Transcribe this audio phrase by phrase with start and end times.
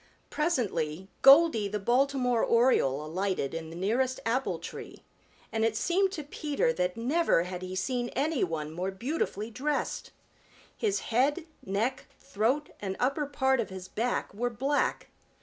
[0.31, 5.03] Presently Goldy the Baltimore Oriole alighted in the nearest apple tree,
[5.51, 10.09] and it seemed to Peter that never had he seen any one more beautifully dressed.
[10.75, 15.09] His head, neck, throat and upper part of his back were black.